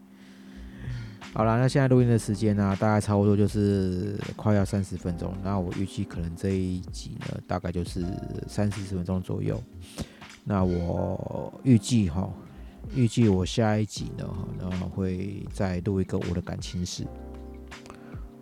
[1.37, 5.33] 好了，那现在录音的时间呢，大概差不多就是快要三十分钟。
[5.43, 8.05] 那我预计可能这一集呢，大概就是
[8.47, 9.61] 三四十分钟左右。
[10.45, 12.31] 那我预计哈，
[12.95, 14.25] 预计我下一集呢，
[14.61, 17.05] 然后会再录一个我的感情史。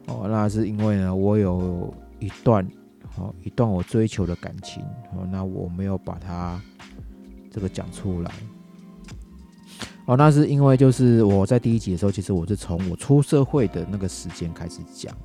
[0.05, 2.63] 哦，那是因为呢，我有一段，
[3.17, 4.83] 哦，一段我追求的感情，
[5.15, 6.61] 哦，那我没有把它
[7.49, 8.31] 这个讲出来。
[10.05, 15.15] 哦，那是因为就是我在第一集的时候，其实我是从我出社会的那个时间开始讲。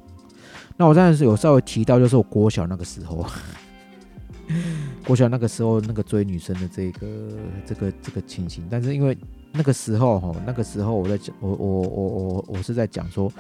[0.77, 3.27] 那我当时有稍微提到，就是我国小那个时候，
[5.05, 7.07] 国小那个时候那个追女生的这个
[7.67, 8.65] 这个这个情形。
[8.71, 9.19] 但是因为
[9.53, 13.33] 那个时候哈，那个时候我在讲，我我我我我是在讲说，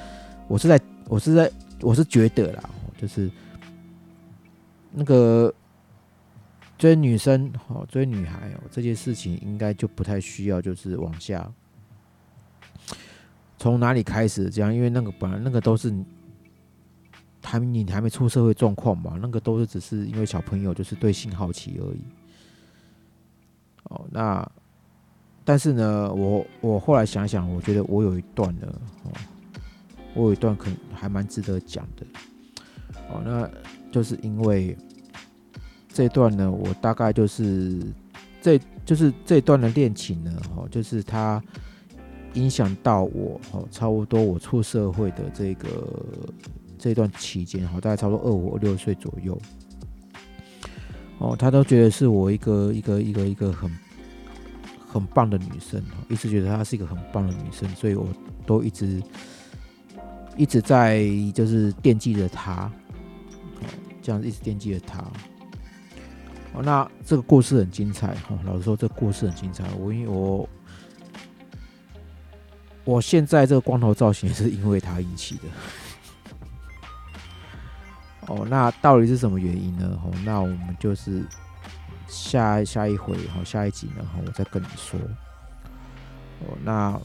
[0.48, 1.48] 我是在我是在
[1.80, 2.68] 我是觉得啦，
[3.00, 3.30] 就是
[4.92, 5.54] 那个。
[6.78, 11.50] 追女生哦，追女孩哦，这件事情应该就不太需要，就是往下
[13.58, 15.92] 从哪里开始这样，因为那个本来那个都是
[17.42, 22.00] 还你还没出社会状况嘛，那个都是只是因为小朋友就是对性好奇而已。
[23.84, 24.48] 哦，那
[25.44, 29.10] 但是呢，我我后来想想，我觉得我有一段呢，哦，
[30.14, 32.06] 我有一段可能还蛮值得讲的。
[33.10, 33.50] 哦，那
[33.90, 34.78] 就是因为。
[35.98, 37.82] 这段呢，我大概就是
[38.40, 41.42] 这就是这段的恋情呢，哈，就是它
[42.34, 45.68] 影响到我，哈，差不多我出社会的这个
[46.78, 49.36] 这段期间，哈，大概差不多二五二六岁左右，
[51.18, 53.68] 哦，他都觉得是我一个一个一个一个很
[54.86, 58.06] 很棒的女生，一直觉得她是一个很棒的女生，所以我
[58.46, 59.02] 都一直
[60.36, 61.02] 一直在
[61.34, 62.70] 就是惦记着她，
[64.00, 65.04] 这样一直惦记着她。
[66.62, 68.38] 那这个故事很精彩哈。
[68.44, 69.64] 老实说，这个故事很精彩。
[69.78, 70.48] 我因为我
[72.84, 75.42] 我现在这个光头造型是因为他引起的。
[78.26, 79.98] 哦，那到底是什么原因呢？
[80.04, 81.24] 哦，那我们就是
[82.06, 84.98] 下下一回哈，下一集呢哈，我再跟你说。
[86.40, 87.00] 哦，那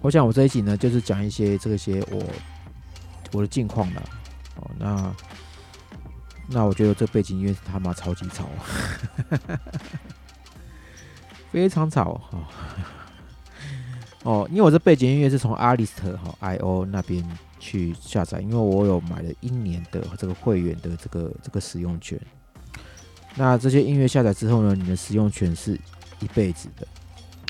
[0.00, 2.22] 我想我这一集呢，就是讲一些这些我
[3.32, 4.02] 我的近况了。
[4.56, 5.14] 哦，那。
[6.48, 8.48] 那我觉得这背景音乐是他妈超级吵，
[11.50, 12.38] 非常吵哈。
[14.24, 17.26] 哦，因为我这背景音乐是从 a l i s t 哈 IO 那边
[17.58, 22.18] 去下载，因为我有买了一年的这个会员的这个这个使用权。
[23.34, 25.78] 那这些音乐下载之后呢，你的使用权是
[26.20, 26.86] 一辈子的。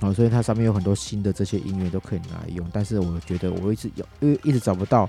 [0.00, 5.09] 哦，所以它上面有很多新的这些音乐都可以拿来用，但是我觉得我一直有，因为一直找不到。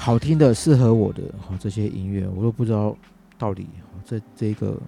[0.00, 2.96] 好听的、适合我的哈这些音乐，我都不知道
[3.36, 3.68] 到底
[4.04, 4.80] 这这个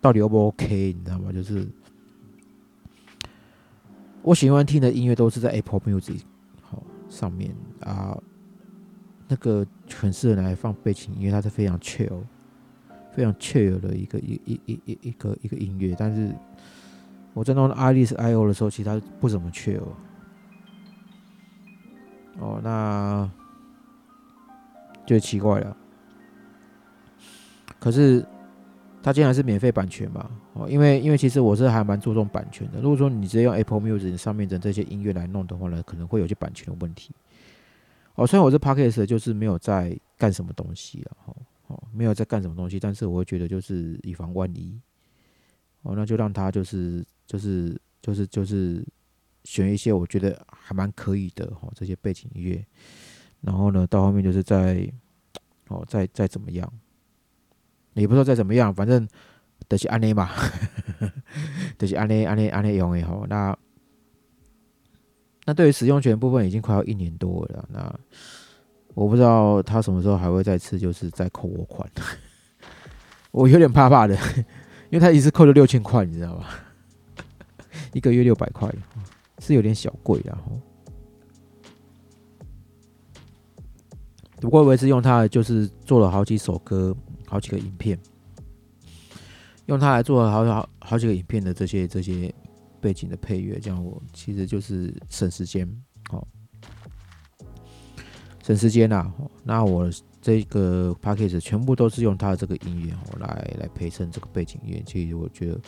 [0.00, 1.32] 到底 O 不 OK，你知道吗？
[1.32, 1.66] 就是
[4.20, 6.20] 我喜欢听的音乐都是在 Apple Music
[6.60, 8.20] 好上面啊，
[9.28, 12.22] 那个很适合拿来放背景音乐，它是非常 chill、
[13.12, 15.94] 非常 chill 的一个一一一一一个一个音乐。
[15.96, 16.34] 但是
[17.32, 19.80] 我在弄 Alice I O 的时候，其实它不怎么 chill。
[22.40, 23.30] 哦，那。
[25.06, 25.76] 就奇怪了，
[27.78, 28.24] 可是
[29.02, 32.80] 它竟然是免费版权嘛，哦，因为因为其实我是还蛮注重版权的。
[32.80, 37.12] 如果说你直接用 Apple Music 上面的这些音乐来弄的话呢，可能会有些版权的问题。
[38.14, 41.36] 哦，虽然我这 Podcast 就是没有在干什么东西了，哦
[41.66, 44.78] 哦，没有在干什么东西，但是我会觉得就是以防万一，
[45.82, 48.86] 哦，那就让他就是就是就是就是
[49.44, 52.64] 选一些我觉得还蛮可以的哈这些背景音乐，
[53.42, 54.90] 然后呢到后面就是在
[55.68, 56.72] 哦再再怎么样，
[57.94, 59.06] 也不说再怎么样，反正
[59.68, 60.30] 得是安内嘛，
[61.76, 63.56] 得是安内安内安内用也好那。
[65.44, 67.92] 那对于使用权部分已经快要一年多了，那
[68.94, 71.90] 我不知道他什么时候还会再次就是再扣我款，
[73.32, 74.14] 我有点怕怕的，
[74.88, 76.48] 因为他一次扣了六千块，你知道吧？
[77.92, 78.72] 一个月六百块
[79.40, 80.60] 是有点小贵然后，
[84.42, 86.94] 不过我也是用它就是做了好几首歌，
[87.26, 87.98] 好几个影片，
[89.66, 92.30] 用它来做了好好好几个影片的这些这些。
[92.82, 95.64] 背景的配乐，这样我其实就是省时间，
[96.10, 96.26] 哦
[98.42, 99.08] 省时间啦。
[99.44, 99.88] 那我
[100.20, 103.28] 这个 p a c k a g e 全部都是用它的这个音乐哦来
[103.60, 105.60] 来陪衬这个背景音乐，其实我觉得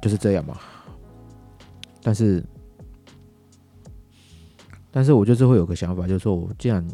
[0.00, 0.56] 就是这样嘛。
[2.00, 2.40] 但是，
[4.90, 6.86] 但是我就是会有个想法，就是说我既然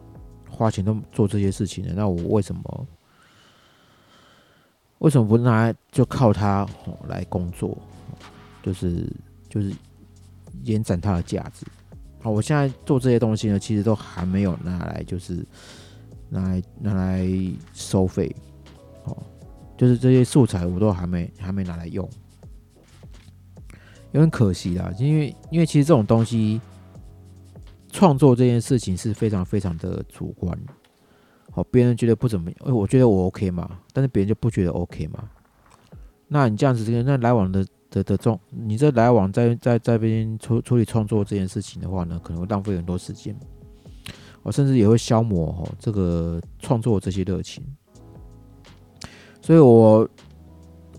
[0.50, 2.86] 花钱都做这些事情了，那我为什么？
[4.98, 6.66] 为什么不拿就靠它
[7.06, 7.76] 来工作？
[8.62, 9.06] 就是
[9.48, 9.70] 就是
[10.64, 11.66] 延展它的价值。
[12.20, 15.46] 好，我现在做这些东西呢，其实都还没有拿来，就是
[16.30, 17.28] 拿来拿来
[17.74, 18.34] 收费。
[19.04, 19.16] 哦，
[19.76, 22.08] 就是这些素材我都还没还没拿来用，
[24.12, 24.90] 有点可惜啦。
[24.98, 26.60] 因为因为其实这种东西
[27.96, 30.54] 创作这件事情是非常非常的主观。
[31.54, 35.26] 哦，别人觉得不怎么样，哎，我觉得我 OK 嘛，但是别人就不觉得 OK 嘛。
[36.28, 43.34] 那你这样子，这那来往的的的中，你这来往在在在边处处理创作这件事情的话呢，可能会浪费很多时间，
[44.42, 47.64] 我甚至也会消磨哦这个创作这些热情。
[49.40, 50.06] 所以我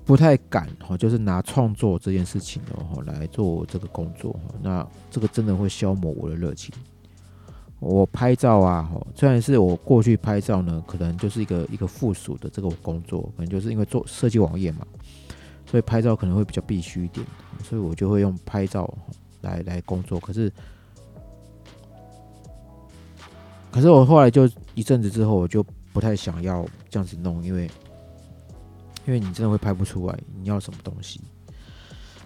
[0.08, 6.74] 不太敢哈，就是拿创作这件事情哦来做这个工作，那这个真的会消磨我的热情。
[7.80, 14.88] 我拍照啊，虽然是我过去拍照呢，可能就是一个一个附属的这个工作，可能就是因为做设计网页嘛，
[15.66, 17.28] 所以拍照可能会比较必须一点，
[17.62, 18.92] 所以我就会用拍照
[19.42, 20.18] 来来工作。
[20.22, 20.50] 可是，
[23.70, 27.70] 可是我后来就一阵子之后，我就不太想要这样子弄，因为
[29.08, 31.20] 因为你真的会拍不出来你要什么东西。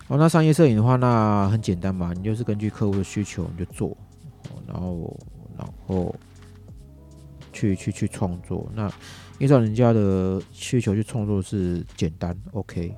[0.09, 3.95] 哦，那商业摄影的话，那很简单嘛，你就是根据客户的需求你就做，
[4.67, 5.17] 然后。
[5.57, 6.15] 然后
[7.53, 8.91] 去去去创作，那
[9.37, 12.95] 依照人家的需求去创作是简单，OK。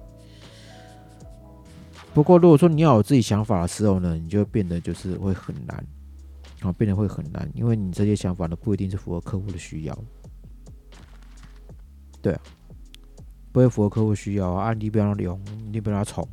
[2.13, 5.85] 不过如果说你要有自己想法的时候呢，你就变得就是会很难，
[6.61, 10.03] 啊，变得会很难，因为你这些想法呢不一定是符合客户的需要，
[12.21, 12.41] 对啊，
[13.53, 15.39] 不会符合客户需要啊，你不要用，
[15.71, 16.27] 你不要宠，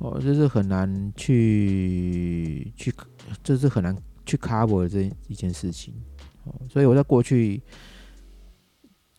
[0.00, 2.92] 哦，这是很难去去，
[3.42, 3.96] 这是很难。
[4.26, 5.92] 去 cover 的这一件事情，
[6.44, 7.60] 哦，所以我在过去，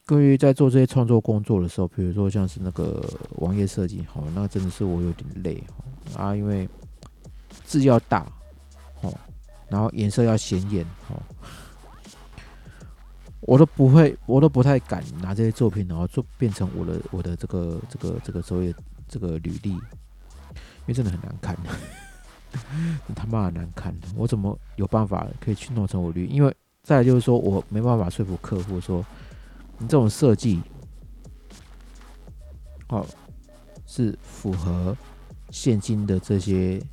[0.08, 3.04] 关于在做这些创作工作的时候，比如说像是那个
[3.38, 5.62] 网页设计，哦，那真的是我有点累，
[6.16, 6.70] 啊，因为
[7.66, 8.26] 字要大，
[9.02, 9.14] 哦，
[9.68, 11.22] 然后颜色要显眼，哦，
[13.42, 18.74] 我都不会，我都不太敢拿这些作品，然后做变成我的我的这个这个这个所谓
[19.08, 21.58] 这个履历，因为真的很难看。
[23.16, 23.96] 他妈的难看！
[24.14, 26.26] 我怎么有办法可以去弄成我履？
[26.26, 29.06] 因为再就是说我没办法说服客户说，
[29.78, 30.62] 你这种设计，
[32.90, 33.06] 哦，
[33.86, 34.94] 是符合
[35.50, 36.84] 现今的这些，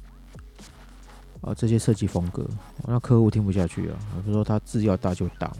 [1.41, 2.49] 啊这些设计风格，
[2.87, 3.99] 那客户听不下去啊。
[4.25, 5.53] 比如说他字要大就大，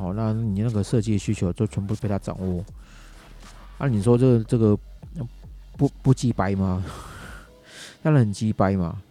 [0.00, 2.64] 哦，那你那个设计需求就全部被他掌握。
[3.78, 4.78] 那你说这个这个
[5.76, 6.84] 不不鸡掰吗？
[8.02, 9.02] 当然很鸡掰嘛。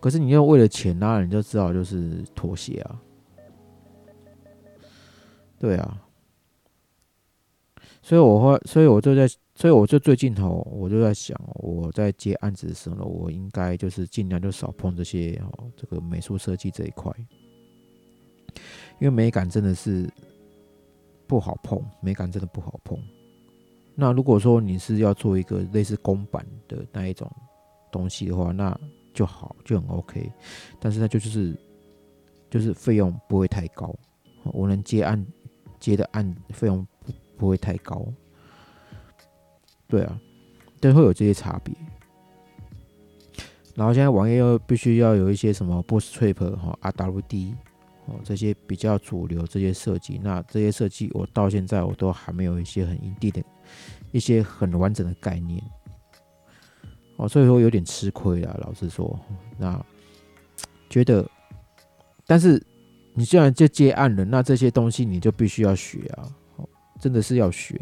[0.00, 3.00] 可是你要为了钱，那你就知道就是妥协啊，
[5.58, 6.00] 对啊，
[8.00, 17.12] 所以我会，所以我就在，所以我就最近头，我就在想，我在接案子的时候，我应该就是尽量就少碰这些哦，这个美术设计这一块，
[18.98, 20.08] 因为美感真的是
[21.26, 22.98] 不好碰，美感真的不好碰。
[23.94, 27.30] 那如果说你是要做一个类似公版的那一种
[27.90, 28.78] 东西的话，那
[29.12, 30.30] 就好，就很 OK，
[30.78, 31.56] 但是它就是
[32.48, 33.94] 就是费用不会太高，
[34.44, 35.26] 我能接案
[35.80, 38.06] 接的案费用不不会太高。
[39.88, 40.20] 对啊，
[40.80, 41.74] 都会有这些差别。
[43.74, 47.54] 然后现在网页又必须要有一些什么 Bootstrap 哈 RWD
[48.08, 53.42] 哦这些比较主流这些设计，那这些设计我到现在我都还没有一些很一地的
[54.12, 55.62] 一些很完整的概念
[57.16, 58.58] 哦，所以说有点吃亏了。
[58.62, 59.18] 老实说，
[59.58, 59.78] 那
[60.88, 61.28] 觉得，
[62.26, 62.62] 但是
[63.14, 67.78] 你既然就接案了，那这些东西你就必须要学啊，哦真的是要学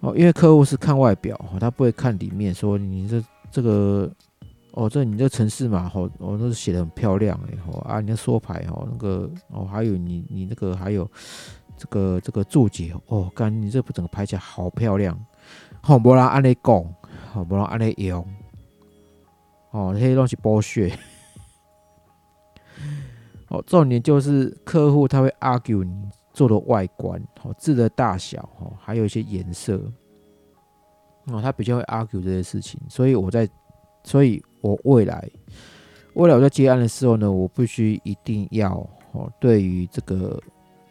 [0.00, 4.10] 哦，因为客户是看外表他不会看里面，说你这这个。
[4.72, 11.06] 哦，这你这城市嘛，吼，哦，都是写的很漂亮哎，吼啊，你的缩排哦，那个哦，还有你你那个还有
[11.76, 15.18] 这个这个注解哦，干你这不整个拍起来好漂亮，
[15.82, 16.94] 好，无人安尼讲，
[17.30, 18.26] 好，无人安尼用，
[19.72, 20.90] 哦，那些东西剥削，
[23.48, 29.78] 哦，重点就是客户他会 argue 你做的外观，哦，字的大小，哦，还有一些颜色，
[31.26, 33.46] 哦，他比较会 argue 这些事情，所以我在，
[34.04, 34.42] 所以。
[34.62, 35.28] 我未来，
[36.14, 38.74] 未来我在接案的时候呢，我必须一定要
[39.10, 40.40] 哦，对于这个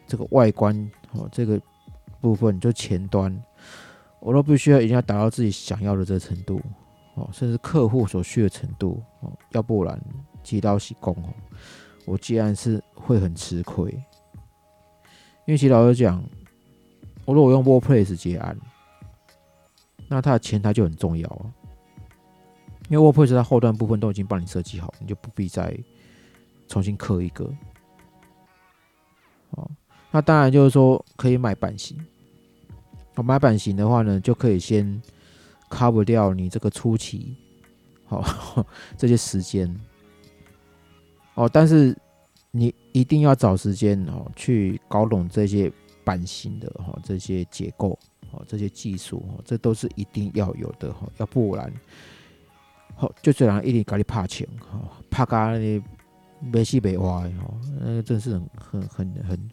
[0.06, 0.76] 这个外观
[1.12, 1.58] 哦，这个
[2.20, 3.34] 部分就前端，
[4.20, 6.60] 我都必须要一定要达到自己想要的这个程度
[7.14, 9.98] 哦，甚至客户所需的程度哦，要不然
[10.42, 11.32] 接刀洗工哦，
[12.04, 13.90] 我接案是会很吃亏，
[15.46, 16.22] 因为其实老实讲，
[17.24, 18.54] 我如果用 WordPress 接案，
[20.08, 21.48] 那它的前台就很重要啊。
[22.92, 25.74] 因为 WordPress 它后端部分都已经帮你设计好，你就不必再
[26.68, 27.50] 重新刻一个。
[29.52, 29.70] 哦，
[30.10, 31.98] 那当然就是说可以买版型。
[33.14, 35.00] 我买版型的话呢，就可以先
[35.70, 37.34] cover 掉你这个初期，
[38.04, 38.22] 好
[38.98, 39.74] 这些时间。
[41.32, 41.96] 哦，但是
[42.50, 45.72] 你一定要找时间哦，去搞懂这些
[46.04, 47.98] 版型的哈，这些结构
[48.32, 51.72] 哦，这些技术哦，这都是一定要有的哈，要不然。
[52.94, 54.80] 好，就这样一直搞你拍钱，哈，
[55.10, 55.82] 拍咖你
[56.40, 59.50] 没死没活的，哈，那个真是很很很很，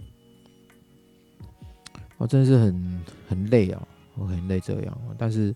[2.17, 4.97] 我真的是很很累啊，我很累这样。
[5.17, 5.55] 但是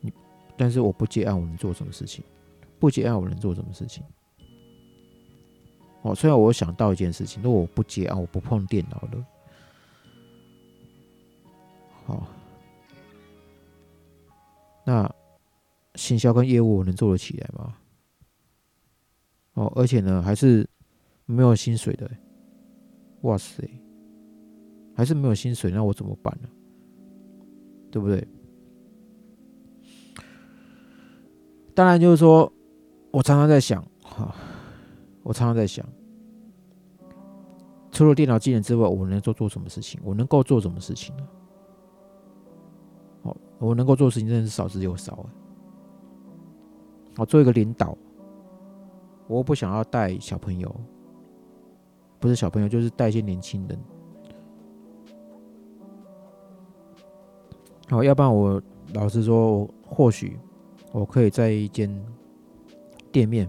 [0.00, 0.12] 你，
[0.56, 2.22] 但是我不接案，我能做什么事情？
[2.78, 4.04] 不接案，我能做什么事情？
[6.02, 9.24] 哦，虽然我想到一件事情，如果我不接案，我不碰电脑了，
[12.04, 12.26] 好，
[14.84, 15.14] 那。
[16.00, 17.76] 行销跟业务我能做得起来吗？
[19.52, 20.66] 哦，而且呢，还是
[21.26, 22.10] 没有薪水的。
[23.20, 23.68] 哇塞，
[24.96, 26.48] 还是没有薪水，那我怎么办呢？
[27.90, 28.26] 对不对？
[31.74, 32.50] 当然，就是说
[33.10, 34.34] 我常常在想，哈，
[35.22, 35.86] 我常常在想，
[37.92, 40.00] 除了电脑技能之外，我能做做什么事情？
[40.02, 41.28] 我能够做什么事情呢？
[43.24, 45.39] 哦，我能够做的事情真的是少之又少哎。
[47.20, 47.94] 我做一个领导，
[49.26, 50.74] 我不想要带小朋友，
[52.18, 53.78] 不是小朋友，就是带一些年轻人。
[57.90, 58.62] 好，要不然我
[58.94, 60.40] 老实说，或许
[60.92, 61.94] 我可以在一间
[63.12, 63.46] 店面，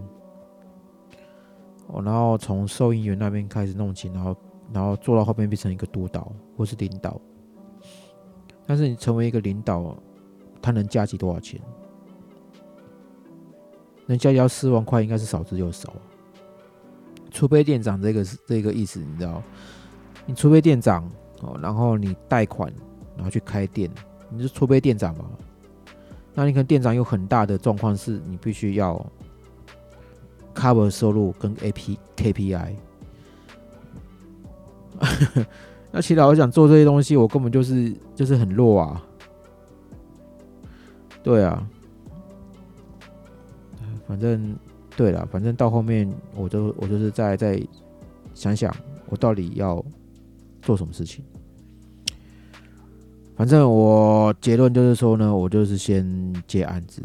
[1.86, 4.36] 哦，然后从收银员那边开始弄起，然后
[4.70, 7.18] 然后做到后面变成一个督导或是领导。
[8.66, 9.96] 但是你成为一个领导，
[10.60, 11.58] 他能加起多少钱？
[14.12, 15.92] 能加交四万块，应该是少之又少。
[17.30, 19.42] 储备店长这个是这个意思，你知道？
[20.26, 21.10] 你储备店长
[21.40, 22.72] 哦，然后你贷款，
[23.16, 23.90] 然后去开店，
[24.28, 25.24] 你是储备店长嘛？
[26.34, 29.04] 那你看店长有很大的状况是，你必须要
[30.54, 32.76] cover 收入跟 A P K P I。
[35.90, 39.02] 那其实我想做这些东西，我根本就是就是很弱啊。
[41.22, 41.66] 对啊。
[44.12, 44.54] 反正
[44.94, 46.06] 对了，反正到后面
[46.36, 47.58] 我都我就是在在
[48.34, 48.70] 想想
[49.08, 49.82] 我到底要
[50.60, 51.24] 做什么事情。
[53.34, 56.04] 反正我结论就是说呢，我就是先
[56.46, 57.00] 接案子，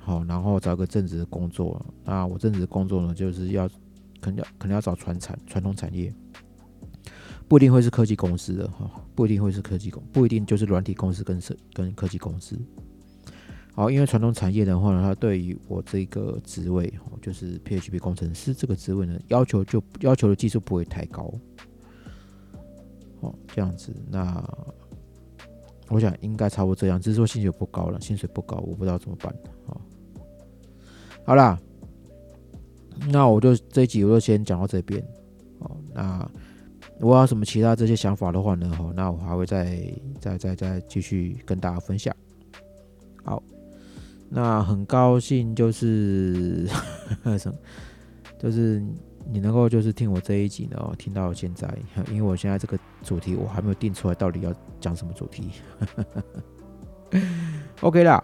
[0.00, 1.80] 好，然后找个正职的工作。
[2.04, 3.68] 那我正职的工作呢，就是要
[4.20, 6.12] 肯定要肯定要找传产传统产业，
[7.46, 12.58] 不一定会是科技公司的哈，不一定会是科技公，不一定就是软体公司跟是跟科技公司。
[13.72, 21.32] 好，因为传统产业的话呢，它对于我这个职位，哦，就是 PHP 工程师这个职位呢，要求就要求的技术不会太高。
[23.20, 24.42] 哦，这样子，那
[25.88, 29.34] 我想应该差不多这样，只是说薪水不高了，薪水不高，我不知道怎么办。
[29.66, 29.80] 哦，
[31.24, 31.58] 好啦，
[33.08, 35.02] 那我就这一集我就先讲到这边。
[35.60, 36.30] 哦，那
[37.00, 39.80] 我有什么其他这些想法的话呢，哦，那我还会再
[40.18, 42.14] 再再再继续跟大家分享。
[43.22, 43.42] 好，
[44.32, 46.68] 那很高兴就是，
[48.38, 48.80] 就是
[49.28, 51.68] 你能够就是听我这一集呢，听到现在，
[52.08, 55.50] 因为我现在这个主题我还没有定出来，到底要讲什么主题。
[57.82, 58.22] OK 啦，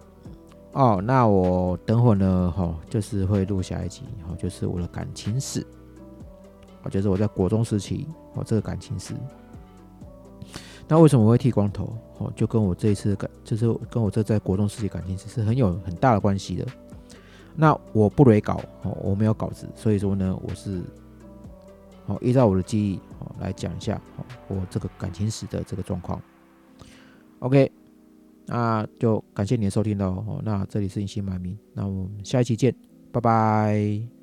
[0.73, 5.67] 哦，那我等会呢，哈，就是会录下一集，哦，就是我的感情史，
[6.85, 9.13] 哦，就是我在国中时期，哦，这个感情史。
[10.89, 11.93] 那为什么我会剃光头？
[12.19, 16.67] 哦，就跟我这一次感，就是跟我这在国中时期感情史是很有很大的关系的。
[17.55, 20.81] 那我不雷稿，哦，我没有稿子，所以说呢，我是，
[22.07, 26.21] 哦，依照我的记忆，哦，来讲一下，哦，我这个感情史的这个状况。
[27.41, 27.71] OK。
[28.49, 30.25] 那就感谢你的收听喽。
[30.25, 32.73] 哦那这里是隐姓埋名，那我们下一期见，
[33.11, 34.16] 拜拜。